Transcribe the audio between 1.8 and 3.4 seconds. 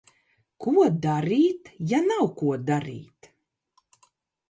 ja nav, ko darīt?